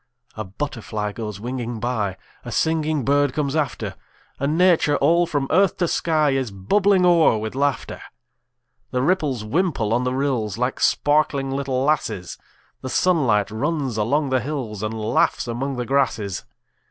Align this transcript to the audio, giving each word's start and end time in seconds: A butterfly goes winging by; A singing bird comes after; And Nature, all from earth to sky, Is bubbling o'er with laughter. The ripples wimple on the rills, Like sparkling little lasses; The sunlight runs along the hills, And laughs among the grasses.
A 0.35 0.43
butterfly 0.43 1.11
goes 1.11 1.39
winging 1.39 1.79
by; 1.79 2.17
A 2.43 2.51
singing 2.51 3.05
bird 3.05 3.33
comes 3.33 3.55
after; 3.55 3.93
And 4.39 4.57
Nature, 4.57 4.97
all 4.97 5.27
from 5.27 5.45
earth 5.51 5.77
to 5.77 5.87
sky, 5.87 6.31
Is 6.31 6.49
bubbling 6.49 7.05
o'er 7.05 7.37
with 7.37 7.53
laughter. 7.53 8.01
The 8.89 9.03
ripples 9.03 9.43
wimple 9.45 9.93
on 9.93 10.03
the 10.03 10.15
rills, 10.15 10.57
Like 10.57 10.79
sparkling 10.79 11.51
little 11.51 11.83
lasses; 11.83 12.39
The 12.81 12.89
sunlight 12.89 13.51
runs 13.51 13.95
along 13.95 14.31
the 14.31 14.39
hills, 14.39 14.81
And 14.81 14.91
laughs 14.99 15.47
among 15.47 15.75
the 15.75 15.85
grasses. 15.85 16.45